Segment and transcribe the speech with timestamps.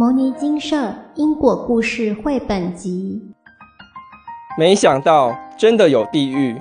[0.00, 3.20] 牟尼精舍因果故事绘本集。
[4.56, 6.58] 没想到真的有地狱。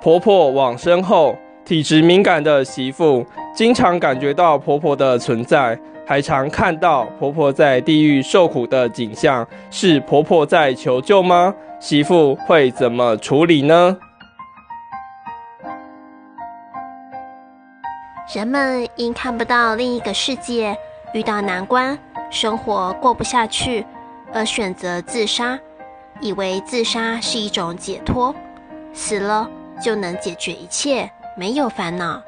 [0.00, 9.46] 婆婆往生后，体质敏感的媳妇经常感觉到婆婆的存在，还常看到婆婆在地狱受苦的景象。
[9.70, 11.54] 是婆婆在求救吗？
[11.78, 13.96] 媳妇会怎么处理呢？
[18.34, 20.74] 人们因看不到另一个世界，
[21.12, 21.98] 遇到难关，
[22.30, 23.84] 生活过不下去，
[24.32, 25.60] 而选择自杀，
[26.18, 28.34] 以为自杀是一种解脱，
[28.94, 29.50] 死了
[29.82, 32.22] 就能解决一切，没有烦恼。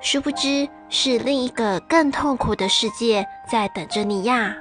[0.00, 4.54] 殊不知是另一个更痛苦的世界在等着你呀！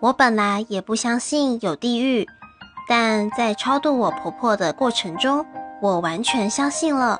[0.00, 2.26] 我本来也不相信有地狱。
[2.88, 5.44] 但在超度我婆婆的过程中，
[5.80, 7.18] 我完全相信了，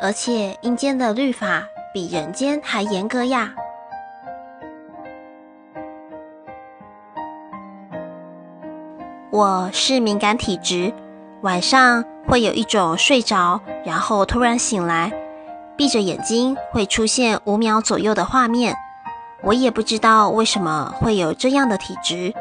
[0.00, 1.62] 而且阴间的律法
[1.94, 3.54] 比人间还严格呀。
[9.30, 10.92] 我是敏感体质，
[11.42, 15.12] 晚上会有一种睡着，然后突然醒来，
[15.76, 18.74] 闭着眼睛会出现五秒左右的画面，
[19.42, 22.34] 我也不知道为什么会有这样的体质。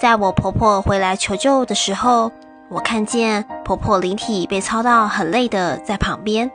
[0.00, 2.30] 在我婆婆回来求救的时候，
[2.68, 6.48] 我看见婆婆灵体被操到很累的在旁边。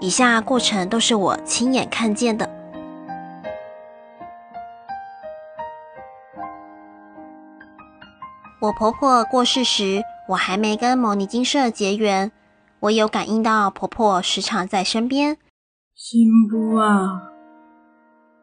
[0.00, 2.48] 以下过程都是我亲眼看见的。
[8.60, 12.30] 我婆婆过世时，我还没跟牟尼金社结缘，
[12.80, 15.38] 我有感应到婆婆时常在身边。
[15.94, 17.22] 新不啊，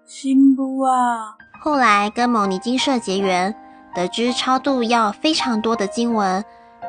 [0.07, 1.37] 新不啊！
[1.61, 3.55] 后来跟牟尼金社结缘。
[3.95, 6.43] 得知超度要非常多的经文，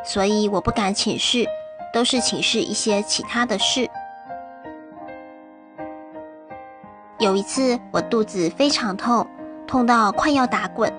[0.04, 1.46] 所以我不敢请示，
[1.92, 3.88] 都是请示一些其他的事。
[7.18, 9.26] 有一次我肚子非常痛，
[9.68, 10.92] 痛到快要打滚。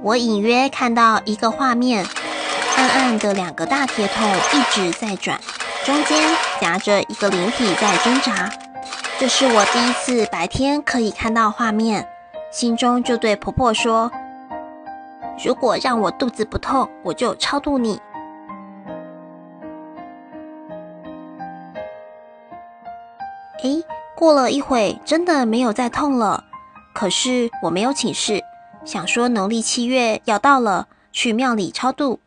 [0.00, 2.06] 我隐约看到一个画面，
[2.76, 4.24] 暗暗的两个大铁桶
[4.54, 5.40] 一直在转，
[5.84, 6.16] 中间
[6.60, 8.48] 夹着一个灵体在挣扎。
[9.18, 12.06] 这是我第一次白天可以看到画面，
[12.52, 14.12] 心中就对婆婆说。
[15.44, 18.00] 如果让我肚子不痛，我就超度你。
[23.62, 26.44] 诶，过了一会，真的没有再痛了。
[26.94, 28.42] 可是我没有请示，
[28.84, 32.20] 想说农历七月要到了，去庙里超度。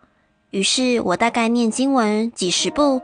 [0.52, 3.02] 于是我大概念经文几十部，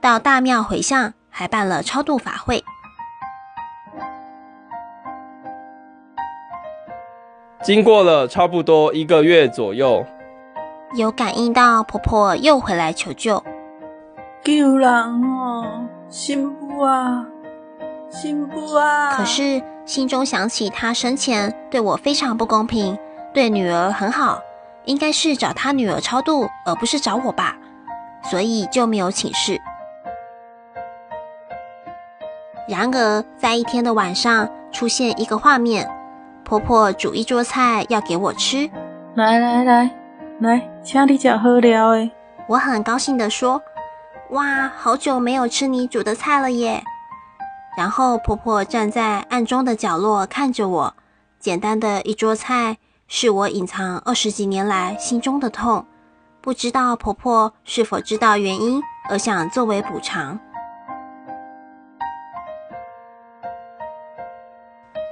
[0.00, 2.64] 到大庙回向，还办了超度法会。
[7.62, 10.02] 经过了差不多一个月左右，
[10.96, 13.44] 有感应到婆婆又回来求救。
[14.42, 17.26] 救人哦，新妇啊，
[18.08, 19.14] 新妇啊！
[19.14, 22.98] 可是心中想起她生前对我非常不公平，
[23.34, 24.40] 对女儿很好，
[24.86, 27.58] 应该是找她女儿超度，而不是找我吧，
[28.22, 29.60] 所以就没有请示。
[32.66, 35.86] 然而，在一天的晚上，出现一个画面。
[36.50, 38.68] 婆婆煮一桌菜要给我吃，
[39.14, 39.88] 来来来
[40.40, 42.10] 来，请你吃好料诶！
[42.48, 43.62] 我很高兴地说
[44.30, 46.82] ：“哇，好久没有吃你煮的菜了耶！”
[47.78, 50.94] 然后婆婆站在暗中的角落看着我，
[51.38, 55.86] 简单的一桌菜是我隐藏二十几年来心中的痛，
[56.40, 60.36] 不知道婆婆是否知道原因而想作为补偿。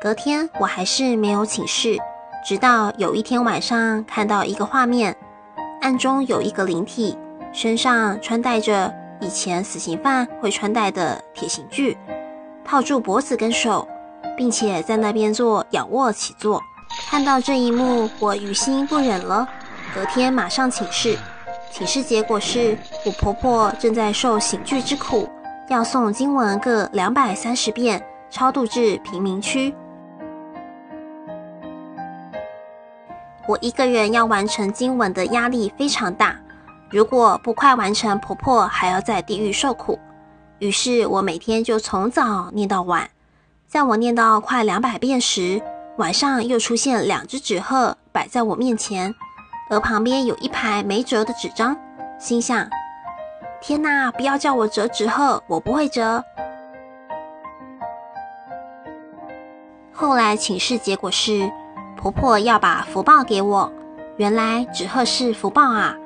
[0.01, 1.99] 隔天我还是没有请示，
[2.47, 5.17] 直到有一天晚上看到一个画面，
[5.81, 7.19] 暗中有一个灵体，
[7.53, 11.99] 身上穿戴着以前死刑犯会穿戴的铁刑具，
[12.65, 13.89] 套住脖子跟手，
[14.37, 16.63] 并且在那边做仰卧起坐。
[17.11, 19.49] 看到这一幕，我于心不忍了。
[19.93, 21.19] 隔天马上请示，
[21.73, 25.29] 请示结果是我婆婆正在受刑具之苦，
[25.69, 28.01] 要诵经文各两百三十遍，
[28.31, 29.75] 超度至贫民区。
[33.49, 36.39] 我一个人要完成经文的压力非常大，
[36.91, 39.99] 如果不快完成，婆婆还要在地狱受苦。
[40.59, 43.09] 于是我每天就从早念到晚，
[43.67, 45.63] 在我念到快两百遍时，
[45.97, 49.15] 晚上又出现两只纸鹤摆在我面前，
[49.71, 51.75] 而旁边有一排没折的纸张。
[52.19, 52.69] 心想：
[53.63, 56.23] 天哪，不要叫我折纸鹤，我不会折。
[59.91, 61.51] 后来请示结果是。
[61.99, 63.73] 婆婆要把福报给我，
[64.19, 65.97] 原来纸鹤是福报啊！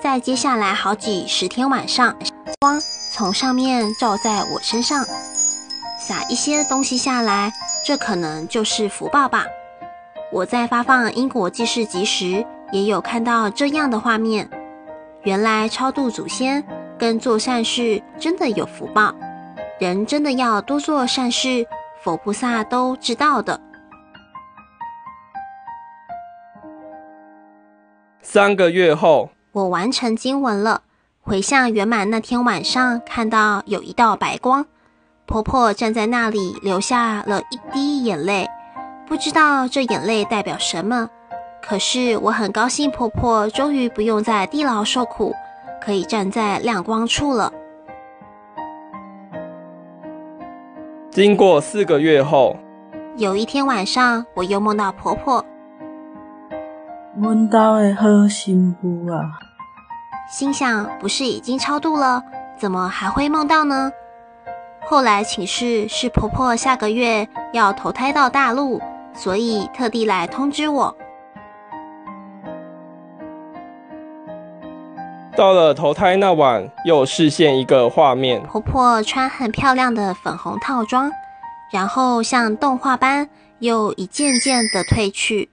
[0.00, 2.14] 在接下来好几十天晚上，
[2.60, 2.80] 光
[3.12, 5.04] 从上面照在我身上，
[5.98, 7.52] 撒一些东西下来，
[7.84, 9.44] 这可能就是福报吧。
[10.30, 14.48] 我在发放因果记事集时，也有看到这样的画面。
[15.24, 16.64] 原来超度祖先
[16.96, 19.12] 跟做善事真的有福报，
[19.80, 21.66] 人真的要多做善事，
[22.00, 23.60] 佛菩萨都知道的。
[28.32, 30.82] 三个月后，我完成经文了，
[31.20, 32.08] 回向圆满。
[32.10, 34.64] 那天晚上看到有一道白光，
[35.26, 38.46] 婆婆站在那里，流下了一滴眼泪。
[39.08, 41.10] 不知道这眼泪代表什么，
[41.60, 45.34] 可是我很高兴，婆婆终于不用在地牢受苦，
[45.82, 47.52] 可以站在亮光处了。
[51.10, 52.56] 经过四个月后，
[53.16, 55.44] 有一天晚上，我又梦到婆婆。
[57.20, 59.36] 梦到的好幸福啊！
[60.30, 62.22] 心想，不是已经超度了，
[62.58, 63.92] 怎么还会梦到呢？
[64.88, 68.80] 后来请示是婆婆下个月要投胎到大陆。
[69.12, 70.96] 所以特地来通知我。
[75.36, 81.10] 到了投胎那晚，又视现一个画面：婆婆穿很漂亮的粉红套装，
[81.70, 83.28] 然后像动画般
[83.58, 85.50] 又一件件的褪去，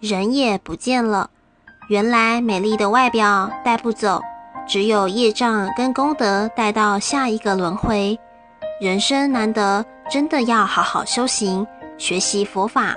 [0.00, 1.30] 人也不见了。
[1.88, 4.20] 原来美丽的外表带不走，
[4.66, 8.18] 只有业障跟功德带到下一个轮回。
[8.80, 11.66] 人生难得，真的要好好修行，
[11.96, 12.94] 学习佛法。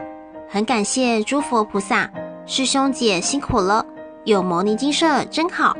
[0.49, 2.09] 很感谢诸佛菩萨，
[2.45, 3.85] 师兄姐辛苦了，
[4.25, 5.77] 有牟尼精舍真好。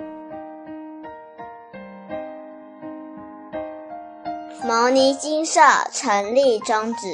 [4.63, 5.59] 牟尼精舍
[5.91, 7.13] 成立宗旨，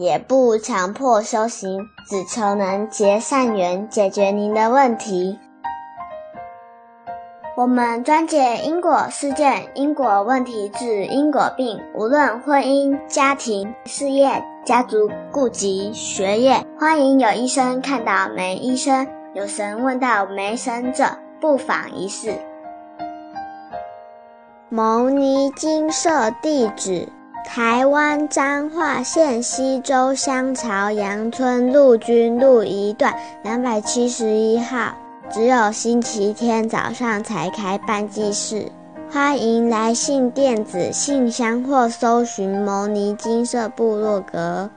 [0.00, 5.38] 也不强迫修行，只求能结善缘，解决您的问题。
[7.54, 11.78] 我们专解因果事件、因果问题，治因果病。
[11.94, 21.04] 无论婚姻、家庭、事业、家族、顾及、学业，欢迎有医生看到没医生，有神问到没神者，
[21.42, 22.32] 不妨一试。
[24.70, 27.06] 牟尼金色地址：
[27.52, 33.12] 台湾彰化县溪州乡朝阳村陆军路一段
[33.42, 34.94] 两百七十一号。
[35.32, 38.70] 只有星期天早上才开办祭事，
[39.10, 44.70] 欢迎来信电子信箱或搜寻牟尼金色部落格。